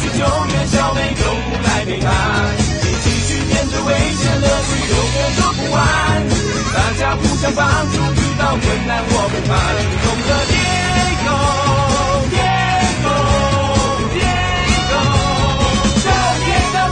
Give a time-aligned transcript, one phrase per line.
[0.00, 2.08] 去救援小美动物来陪伴。
[2.82, 5.78] 一起去面对危险，乐趣永远做不完。
[6.74, 9.50] 大家互相帮助，遇到困难我不怕。
[10.04, 11.28] 勇的 Diego
[12.30, 13.16] Diego
[14.14, 15.00] Diego
[16.04, 16.08] Go
[16.44, 16.84] Diego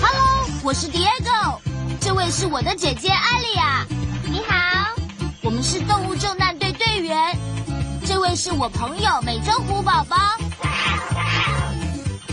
[0.00, 0.20] Go！Hello，
[0.62, 1.60] 我是 Diego，
[2.00, 3.86] 这位是我的姐姐艾丽亚。
[5.90, 7.36] 动物救难队队员。
[8.06, 10.16] 这位是我朋友美洲虎宝宝。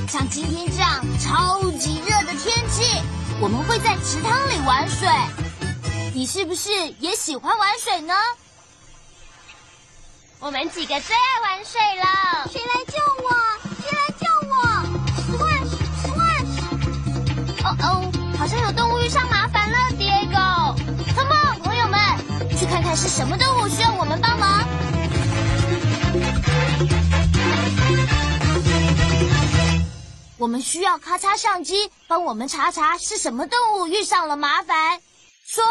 [0.08, 3.02] 像今天这样超级热的天气，
[3.42, 5.10] 我们会在池塘里玩水。
[6.14, 6.70] 你是不是
[7.00, 8.14] 也喜欢玩水呢？
[10.40, 12.48] 我们几个最爱玩水了。
[12.52, 13.27] 谁来救我？
[23.00, 24.68] 是什么动物需要我们帮忙。
[30.40, 35.00] 我们需要咔嚓相机帮我们查查是什么动物遇上了麻烦。
[35.46, 35.64] 说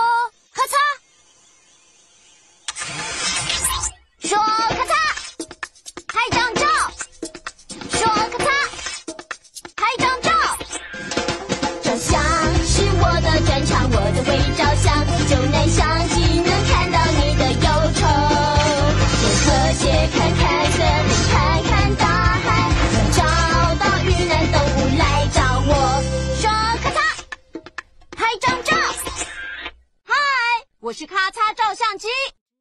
[0.54, 0.74] 咔嚓，
[19.66, 20.78] 用特写看看森
[21.08, 22.70] 林，看看大海，
[23.16, 23.22] 找
[23.74, 25.70] 到遇难动物来找我。
[26.36, 26.48] 说
[26.82, 26.96] 咔嚓，
[28.12, 28.76] 拍张照。
[30.04, 30.14] 嗨，
[30.78, 32.06] 我是咔嚓照相机。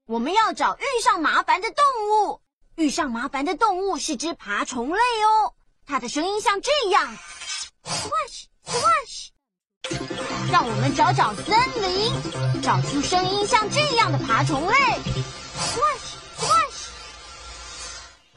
[0.08, 2.42] 我们要找遇上麻烦的动物。
[2.76, 5.54] 遇上麻烦的动物是只爬虫类哦，
[5.86, 7.18] 它的声音像这样
[7.84, 9.30] wash wash，。
[10.52, 14.76] 让我们找找森林，找出声音像这样的爬虫类
[15.78, 16.16] wash。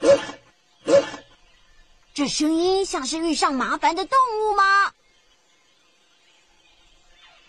[2.15, 4.93] 这声音像是遇上麻烦的动物吗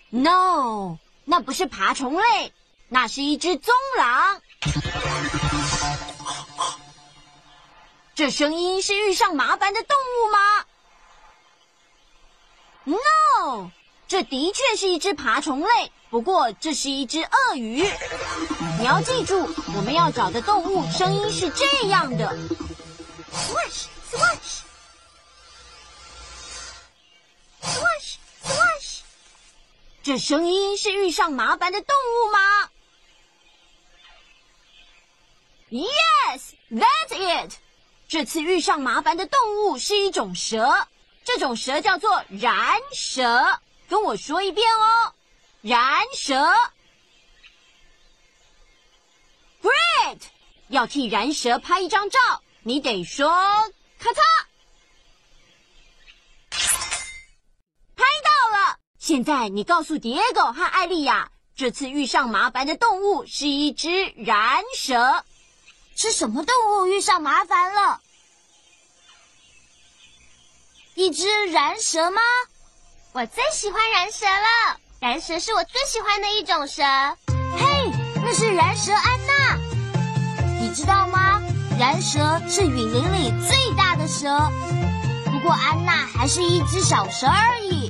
[0.10, 2.54] ？No，那不是爬虫类，
[2.88, 4.42] 那是一只棕狼。
[8.16, 10.66] 这声音是遇上麻烦的动物吗
[12.84, 13.70] ？No，
[14.08, 17.88] 这的确是一只爬虫类，不过这是一只鳄鱼。
[18.80, 22.36] 你要记住，我们要找的动物声音是这样的
[23.32, 24.62] ：swash swash
[27.62, 29.00] swash swash。
[30.02, 32.70] 这声音是遇上麻烦的动物吗
[35.70, 37.54] ？Yes, that's it。
[38.08, 40.88] 这次遇上麻烦的动物是一种蛇，
[41.24, 43.60] 这种蛇叫做燃蛇。
[43.88, 45.14] 跟我说一遍哦，
[45.62, 46.36] 燃蛇。
[49.62, 50.22] Great！
[50.70, 52.20] 要替燃蛇拍一张照，
[52.64, 53.28] 你得说
[54.00, 54.22] 咔嚓，
[57.96, 58.78] 拍到了。
[58.98, 65.26] 现在你告诉迪狗和艾丽亚，这次遇上麻烦的动物是一只燃蛇。
[65.96, 68.02] 是什么动物遇上麻烦了？
[70.94, 72.22] 一只燃蛇吗？
[73.12, 76.84] 我最喜欢燃蛇了，燃蛇是我最喜欢的一种蛇。
[77.58, 79.56] 嘿，那是燃蛇安娜，
[80.60, 81.42] 你知道吗？
[81.80, 82.20] 燃蛇
[82.50, 84.52] 是雨林里最大的蛇，
[85.24, 87.90] 不过安娜还是一只小蛇而已。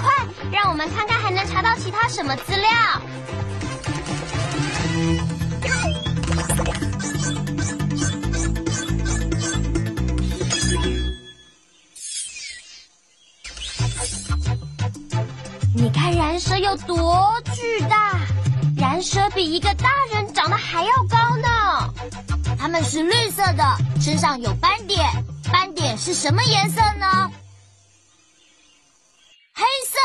[0.00, 2.70] 快，让我们看看还能查到其他什么资料。
[16.40, 18.18] 蛇有多巨大？
[18.76, 21.92] 燃蛇比一个大人长得还要高呢。
[22.58, 25.06] 它们是绿色的，身上有斑点，
[25.52, 27.30] 斑点是什么颜色呢？
[29.52, 29.98] 黑色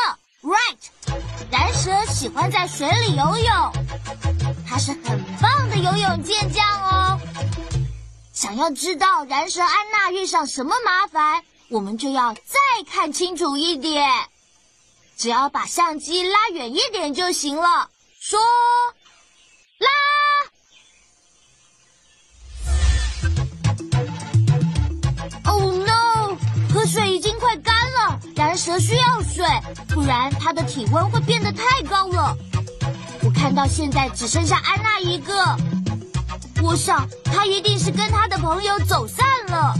[0.43, 1.15] ，right。
[1.49, 3.71] 燃蛇喜欢在水里游泳，
[4.67, 7.19] 它是很棒的游泳健将哦。
[8.33, 12.59] 想要知道燃蛇安娜遇上什么麻烦，我们就要再
[12.91, 14.05] 看清楚一点。
[15.17, 17.89] 只要把相机拉远一点就行了。
[18.19, 18.39] 说，
[19.79, 19.87] 拉。
[25.45, 26.37] Oh no！
[26.73, 29.45] 河水已经快干了，蓝蛇需要水，
[29.87, 32.35] 不然它的体温会变得太高了。
[33.23, 35.55] 我看到现在只剩下安娜一个，
[36.61, 39.73] 我想她一定是跟她的朋友走散了。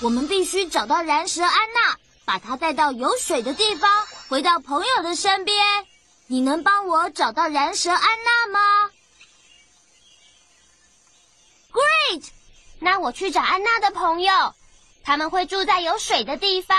[0.00, 3.90] 我们必须找到燃蛇安娜，把她带到有水的地方，
[4.28, 5.56] 回到朋友的身边。
[6.28, 8.90] 你能帮我找到燃蛇安娜吗
[11.72, 12.24] ？Great！
[12.78, 14.54] 那我去找安娜的朋友，
[15.02, 16.76] 他们会住在有水的地方。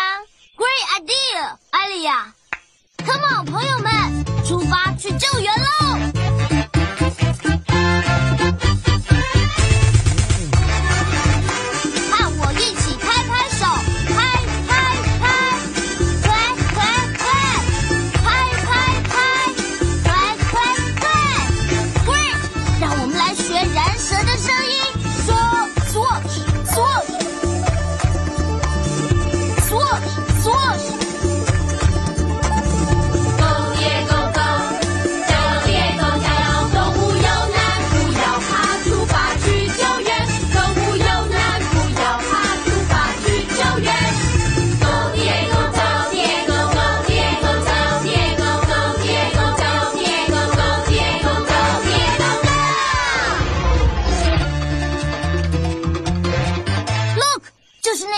[0.55, 2.33] Great idea，艾莉亚
[3.05, 6.18] ！Come on，朋友们，出发去救援喽！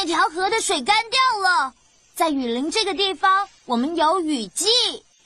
[0.01, 1.75] 那条河的水干掉了。
[2.15, 4.65] 在雨林这个地方，我们有雨季，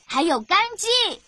[0.05, 1.21] 还有干季。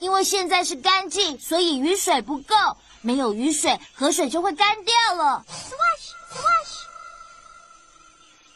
[0.00, 2.56] 因为现在是干季，所以雨水不够，
[3.00, 5.44] 没有雨水，河水就会干掉了。
[5.48, 6.82] Swash swash，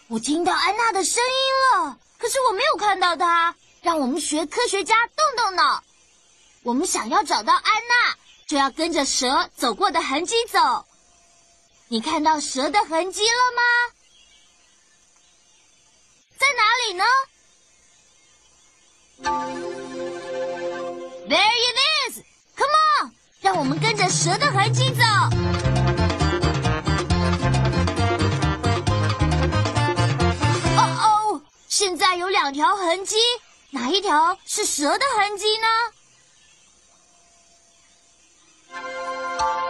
[0.09, 3.55] 我听到安娜的声音了，可是我没有看到她。
[3.83, 5.85] 让我们学科学家动动脑。
[6.65, 8.17] 我们想要找到安娜，
[8.49, 10.85] 就要跟着蛇走过的痕迹走。
[11.87, 13.95] 你看到蛇的痕迹了吗？
[16.45, 17.05] 在哪里呢
[21.27, 21.79] ？There it
[22.11, 22.21] is!
[22.55, 25.03] Come on，让我们跟着蛇的痕迹走。
[30.77, 33.17] 哦哦，现在有两条痕迹，
[33.71, 35.67] 哪一条是蛇的痕迹呢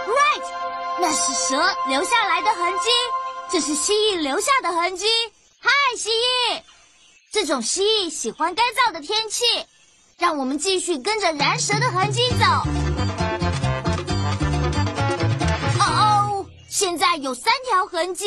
[0.09, 0.43] ？Right，
[0.99, 2.91] 那是蛇留下来的痕迹，
[3.49, 5.07] 这是蜥蜴留下的痕迹。
[5.65, 6.63] 嗨，蜥蜴！
[7.33, 9.43] 这种蜥蜴喜欢干燥的天气，
[10.19, 12.45] 让我们继续跟着燃蛇的痕迹走。
[15.81, 18.27] 哦哦，现在有三条痕迹，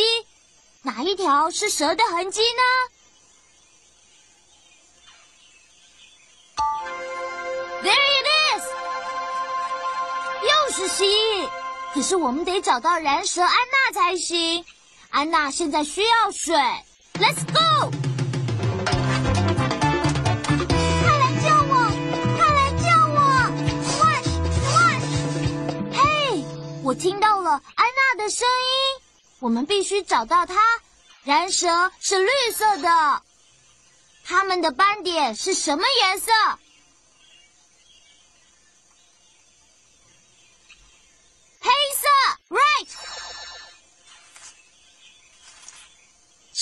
[0.82, 2.64] 哪一条是蛇的痕迹呢
[7.84, 8.66] ？There it is，
[10.42, 11.48] 又是蜥蜴。
[11.94, 14.66] 可是我们得找到燃蛇安娜才行。
[15.10, 16.56] 安娜现在需要水
[17.20, 17.92] ，Let's go！
[21.02, 21.74] 快来救我！
[22.38, 22.86] 快来救
[23.16, 23.18] 我
[23.88, 24.30] ！Swash
[24.62, 25.08] swash！
[25.94, 26.02] 嘿，
[26.84, 29.02] 我听到了安娜的声音，
[29.40, 30.56] 我们必须找到她。
[31.24, 33.24] 燃蛇是绿色的，
[34.24, 36.32] 它们的斑点是什么颜色？
[41.60, 42.08] 黑色
[42.50, 42.88] ，right。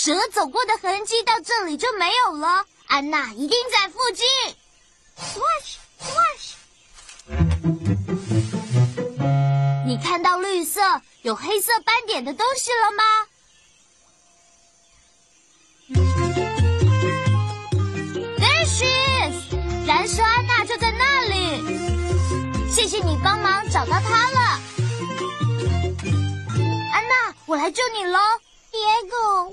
[0.05, 4.23] 蛇走过的痕迹到这里就没有了，安娜一定在附近。
[5.17, 6.53] Swash swash！
[9.87, 10.79] 你看到绿色
[11.23, 13.03] 有黑色斑点的东西了吗！
[19.87, 22.69] 燃烧安娜就在那里。
[22.69, 24.61] 谢谢你帮忙找到她了，
[26.93, 28.19] 安娜，我来救你喽。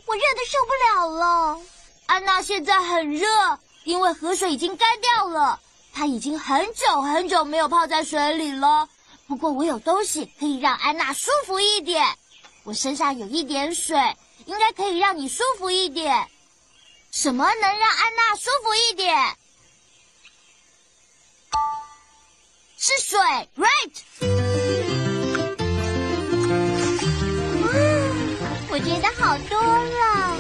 [0.07, 1.61] 我热的受不了了。
[2.07, 3.27] 安娜现在很热，
[3.85, 5.61] 因为河水已经干掉了。
[5.93, 8.89] 她已经很久很久没有泡在水里了。
[9.27, 12.07] 不过我有东西可以让安娜舒服一点。
[12.65, 13.97] 我身上有一点水，
[14.47, 16.29] 应该可以让你舒服一点。
[17.11, 19.37] 什么能让安娜舒服一点？
[22.79, 23.19] 是水
[23.57, 24.42] ，right？
[28.73, 30.35] 我觉得好多了。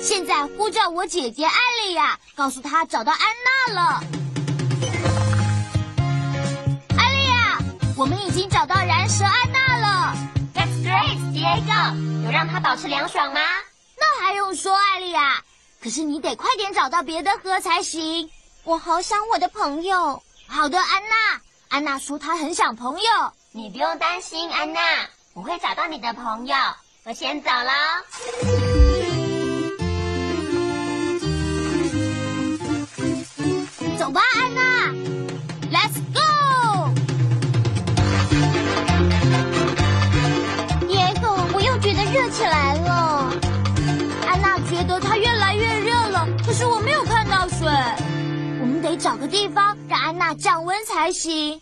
[0.00, 4.00] 现在呼叫我姐姐艾丽亚，告诉她找到安娜了。
[6.96, 7.58] 艾丽亚，
[7.96, 10.14] 我们已经找到燃蛇安娜了。
[10.54, 12.22] That's great, Diego。
[12.24, 13.40] 有让她保持凉爽吗？
[13.98, 15.42] 那还用说，艾丽亚？
[15.82, 18.30] 可是你得快点找到别的河才行。
[18.62, 20.22] 我好想我的朋友。
[20.46, 21.40] 好的，安娜。
[21.70, 23.32] 安娜说她很想朋友。
[23.50, 24.80] 你不用担心，安娜，
[25.32, 26.56] 我会找到你的朋友。
[27.06, 27.70] 我先走了。
[33.98, 34.88] 走吧，安娜
[35.70, 36.88] ，Let's go！
[40.88, 43.30] 野狗，我又觉得热起来了。
[44.26, 47.68] 安娜觉得它越来越热了，可是我没有看到水。
[48.62, 51.60] 我们得找个地方让安娜降温才行。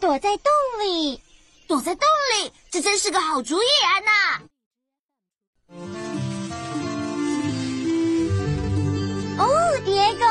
[0.00, 0.50] 躲在洞
[0.82, 1.20] 里，
[1.68, 2.02] 躲在洞
[2.38, 4.40] 里，这真是个好主意，安娜。
[9.38, 10.24] 哦，蝶狗，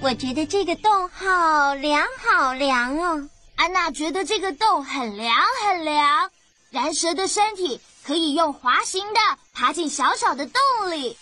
[0.00, 3.28] 我觉得这个洞好凉好凉哦。
[3.56, 6.30] 安娜觉得这个洞很凉很凉。
[6.70, 9.20] 燃蛇的身体可以用滑行的
[9.52, 11.16] 爬进小小的洞里，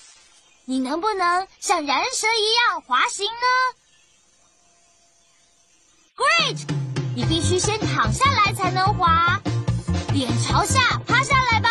[0.65, 3.47] 你能不能像燃蛇一样滑行呢
[6.17, 6.67] ？Great！
[7.15, 9.39] 你必须先躺下来才能滑，
[10.15, 11.69] 脸朝下趴下来吧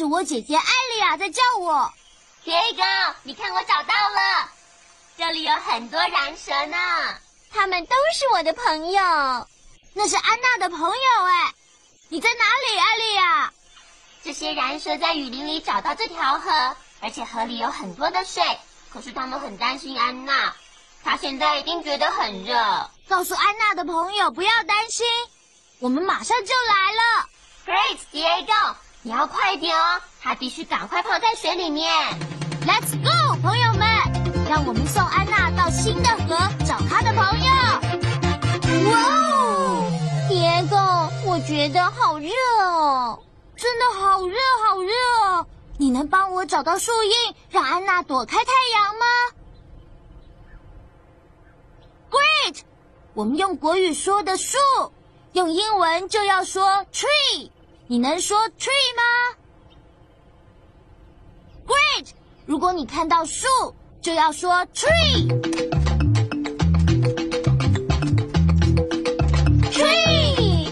[0.00, 0.62] 是我姐姐艾
[0.94, 1.92] 丽亚在叫我。
[2.42, 4.48] Diego，你看我找到了，
[5.18, 6.78] 这里有很多燃蛇呢。
[7.52, 9.02] 他们都是我的朋友，
[9.92, 11.52] 那是安娜的朋友哎。
[12.08, 13.52] 你在哪里，艾丽亚？
[14.24, 18.42] 这些燃蛇在雨林里找到这条河，而且河里有很多的水。
[18.90, 20.54] 可是他们很担心安娜，
[21.04, 22.90] 她现在一定觉得很热。
[23.06, 25.06] 告诉安娜的朋友不要担心，
[25.78, 27.28] 我们马上就来了。
[27.66, 31.90] Great, Diego，你要快点哦，他必须赶快泡在水里面。
[32.66, 33.88] Let's go，朋友们，
[34.46, 38.90] 让我们送安娜到新的河找她的朋友。
[38.90, 38.98] 哇
[39.38, 39.90] 哦，
[40.28, 40.76] 蝶狗，
[41.30, 42.30] 我觉得好热
[42.62, 43.18] 哦，
[43.56, 44.36] 真的好热
[44.68, 44.92] 好热
[45.30, 45.46] 哦！
[45.78, 49.06] 你能帮我找到树荫，让安娜躲开太阳吗
[52.10, 52.60] ？Great，
[53.14, 54.58] 我们用国语说的树，
[55.32, 57.50] 用英文就要说 tree。
[57.90, 59.02] 你能说 tree 吗
[61.66, 62.10] ？Great。
[62.46, 63.48] 如果你看到树，
[64.00, 65.26] 就要说 tree。
[69.72, 70.68] tree。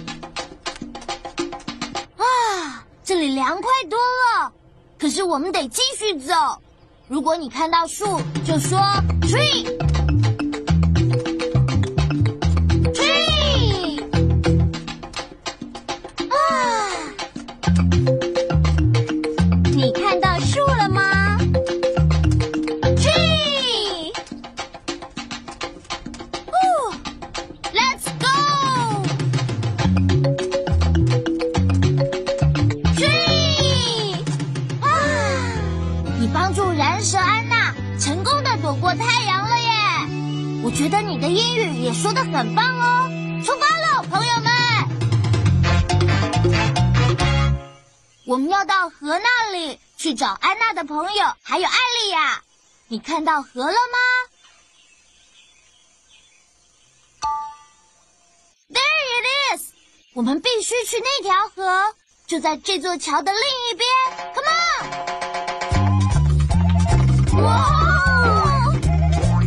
[2.17, 4.53] 啊，这里凉快多了。
[4.97, 6.33] 可是我们得继续走。
[7.09, 8.79] 如果你看到树，就说
[9.23, 9.88] tree。
[49.99, 52.41] 去找安娜的朋友，还有艾丽亚。
[52.87, 53.99] 你看到河了吗
[58.71, 59.73] ？There it is！
[60.15, 61.93] 我们必须去那条河，
[62.29, 63.85] 就在这座桥的另一边。
[64.35, 64.49] Come
[67.35, 67.43] on！
[67.43, 68.73] 哇，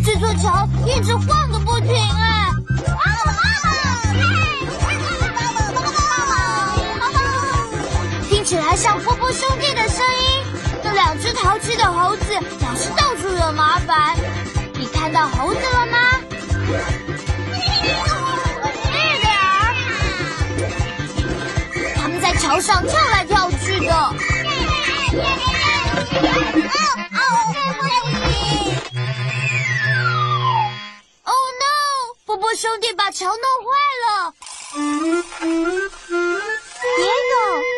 [0.06, 1.96] 这座桥一直晃个不停
[11.64, 14.18] 吃的猴子老是到处惹麻烦，
[14.74, 15.98] 你看到猴子了吗？
[21.96, 23.94] 他们在桥上跳来跳去的。
[31.24, 33.78] 哦，no 波波兄弟把桥弄坏
[34.08, 34.34] 了。
[34.74, 34.82] 别
[37.06, 37.12] 有，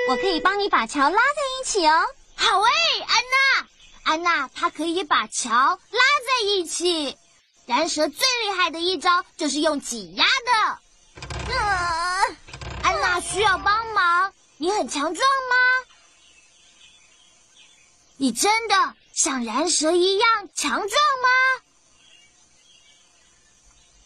[0.09, 1.17] 我可以帮你把桥拉在
[1.59, 2.05] 一起哦。
[2.35, 2.69] 好，喂，
[3.07, 3.67] 安娜。
[4.03, 7.17] 安娜，她可以把桥拉在一起。
[7.65, 10.79] 燃蛇最厉害的一招就是用挤压的。
[11.53, 12.35] 呃，
[12.83, 15.55] 安娜需要帮忙，你很强壮吗？
[18.17, 21.29] 你真的像燃蛇一样强壮吗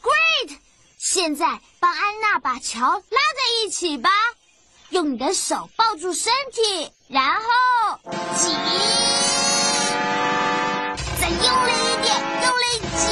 [0.01, 0.59] ？Great！
[0.97, 4.09] 现在帮安娜把桥拉在一起吧，
[4.89, 7.99] 用你的手抱住身体，然后
[8.35, 9.36] 挤，再
[11.47, 12.11] 用力一点，
[12.43, 12.63] 用力
[12.97, 13.07] 挤。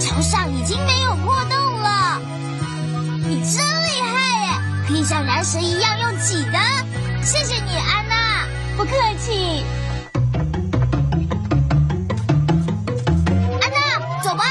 [0.00, 2.20] 桥上已经没有破洞了，
[3.24, 4.10] 你真厉害
[4.46, 4.58] 耶！
[4.88, 6.58] 可以像燃蛇一样用挤的。
[7.22, 8.44] 谢谢你，安娜。
[8.76, 9.64] 不客气。
[13.60, 13.76] 安娜，
[14.24, 14.44] 走吧。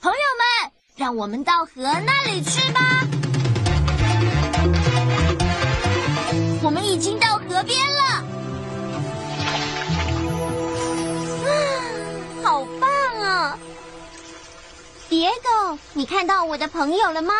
[0.00, 0.46] 朋友们，
[0.94, 2.80] 让我们到河那里去吧。
[6.66, 8.02] 我们已经到河边了。
[11.46, 11.54] 啊，
[12.42, 12.90] 好棒
[13.22, 13.56] 啊！
[15.08, 17.34] 别狗，你看到我的朋友了吗？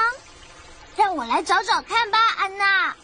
[0.95, 2.95] 让我来找找看吧，安娜。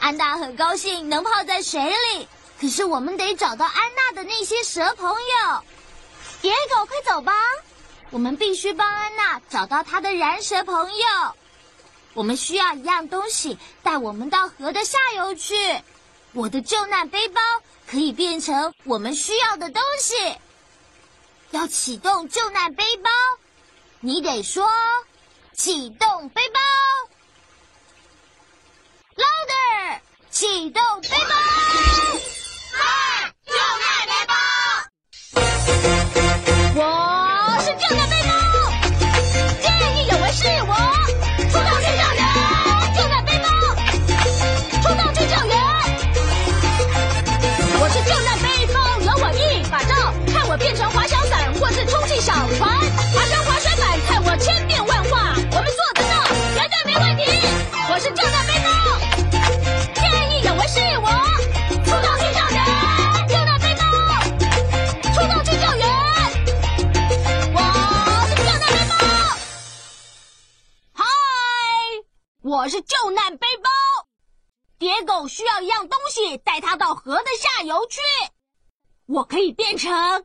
[0.00, 2.26] 安娜很高兴能泡在水里，
[2.58, 5.62] 可是我们得找到安娜的那些蛇朋友。
[6.40, 7.34] 别狗，快走吧！
[8.08, 11.34] 我们必须帮安娜找到她的燃蛇朋友。
[12.14, 15.54] 我们需要一样东西带我们到河的下游去。
[16.32, 17.40] 我的救难背包
[17.86, 20.14] 可以变成我们需要的东西。
[21.50, 23.10] 要启动救难背包，
[24.00, 24.68] 你得说
[25.56, 26.60] “启动背包”。
[29.16, 30.00] Louder！
[30.30, 31.87] 启动背包！
[72.48, 73.70] 我是救难背包。
[74.78, 78.00] 蝶狗需要一样东西，带它到河的下游去。
[79.04, 80.24] 我可以变成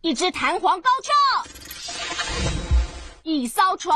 [0.00, 1.12] 一只弹簧高跷，
[3.24, 3.94] 一艘船，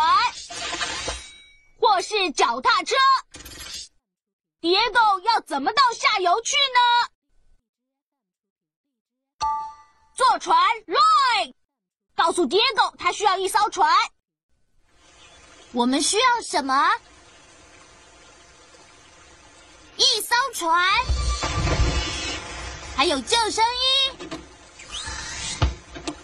[1.80, 2.94] 或是脚踏车。
[4.60, 6.54] 蝶狗要怎么到下游去
[9.40, 9.48] 呢？
[10.14, 11.54] 坐船，right！
[12.14, 13.90] 告诉蝶狗，它需要一艘船。
[15.78, 16.90] 我们需要什么？
[19.96, 20.76] 一艘船，
[22.96, 24.28] 还有救生衣，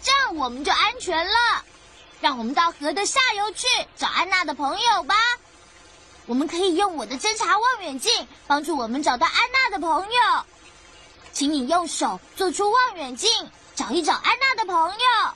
[0.03, 1.65] 这样我们就安全了。
[2.21, 5.15] 让我们到河的下游去找安娜的朋友吧。
[6.27, 10.45] 我们可以用我的侦察望远镜帮助我们找到安娜的朋友。
[11.33, 13.31] 请你用手做出望远镜，
[13.77, 15.35] 找一找安娜的朋友。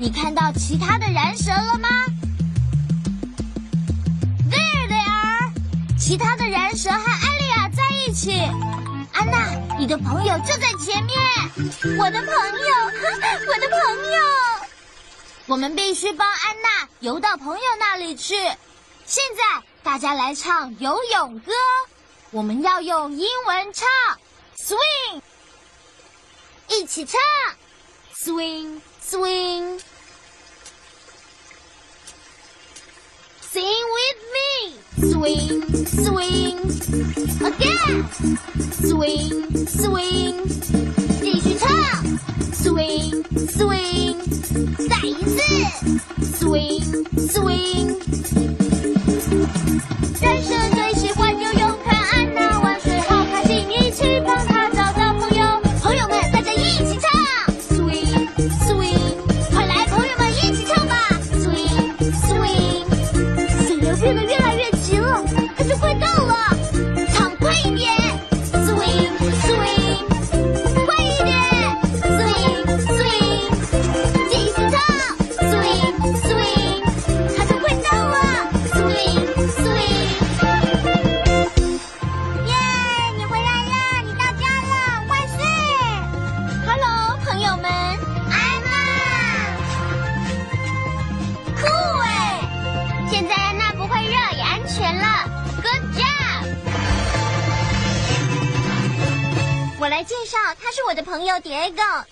[0.00, 1.88] 你看到其他的燃蛇了吗
[4.48, 5.52] ？There they are，
[5.98, 8.30] 其他的燃蛇和艾丽亚在一起。
[9.12, 11.18] 安娜，你的朋友就在前面。
[11.98, 12.70] 我的朋友，
[13.48, 13.80] 我的朋
[14.12, 14.18] 友。
[15.46, 18.36] 我们必须帮安娜游到朋友那里去。
[19.04, 21.52] 现在大家来唱游泳歌，
[22.30, 23.88] 我们要用英文唱
[24.56, 25.20] ，swing，
[26.68, 27.18] 一起唱
[28.16, 29.80] ，swing swing。
[35.17, 36.57] swing, swing,
[37.41, 38.05] again,
[38.81, 39.31] swing,
[39.67, 40.35] swing，
[41.21, 41.69] 继续唱，
[42.53, 44.15] swing, swing，
[44.87, 45.41] 再一次，
[46.39, 46.83] swing,
[47.27, 47.95] swing。
[50.21, 51.26] 人生最喜欢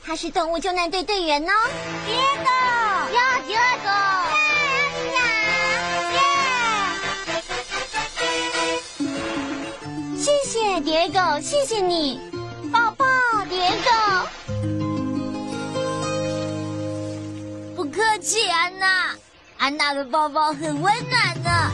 [0.05, 1.53] 他是动物救难队队员哦。
[2.07, 3.91] Diego，呀，Diego，
[10.19, 12.21] 谢谢 Diego，谢谢你，
[12.73, 13.05] 抱抱
[13.51, 14.27] Diego。
[17.75, 19.15] 不客气，安娜。
[19.59, 21.71] 安娜的抱抱很温暖呢。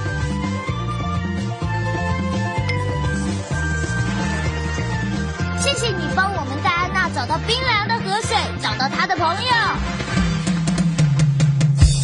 [5.61, 9.51] 谢谢你帮我们带安娜找到冰凉的河水，找到他的朋友。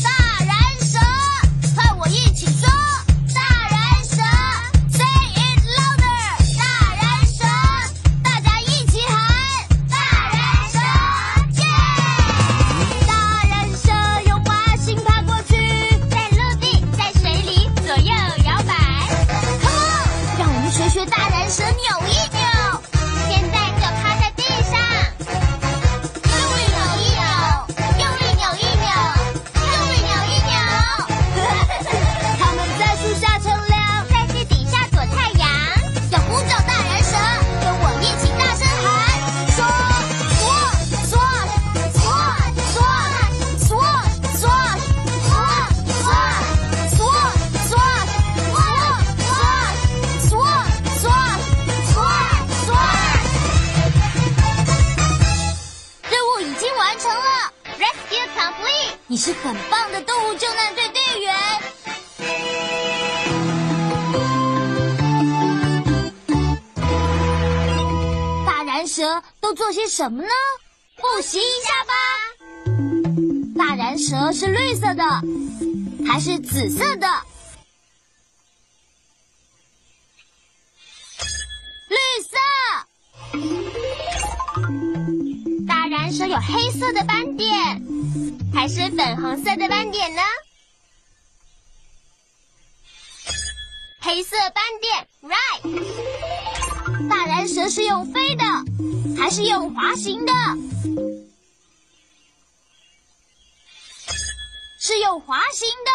[0.03, 0.09] 大
[0.43, 0.99] 人蛇，
[1.77, 2.67] 和我一起说，
[69.99, 70.29] 什么呢？
[70.97, 71.93] 复习一下吧。
[73.59, 75.03] 大燃蛇是绿色的，
[76.07, 77.09] 还是紫色的？
[81.89, 82.39] 绿色。
[85.67, 87.83] 大燃蛇有黑色的斑点，
[88.55, 90.23] 还是粉红色的斑点呢？
[94.01, 96.18] 黑色斑点，right。
[97.07, 98.45] 大蓝蛇是用飞的，
[99.17, 100.33] 还是用滑行的？
[104.81, 105.91] 是用滑行的。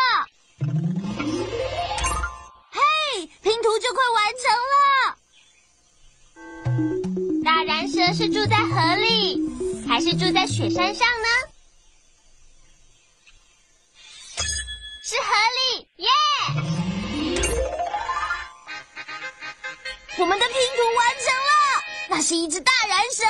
[2.69, 2.79] 嘿，
[3.41, 5.15] 拼图就快完成了。
[7.43, 9.41] 大蓝蛇是住在河里，
[9.87, 11.27] 还是住在雪山上呢？
[20.19, 23.23] 我们的拼图完成了，那是一只大燃蛇。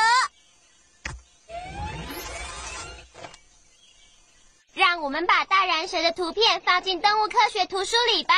[4.74, 8.36] 让我们把大燃蛇的图片放进动物科学图书里吧。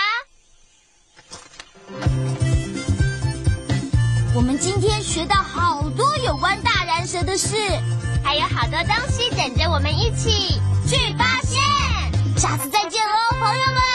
[4.36, 7.55] 我们今天学到好多有关大燃蛇的事，
[8.23, 11.60] 还有好多东西等着我们一起去发现。
[12.38, 13.94] 下次再见喽，朋友们。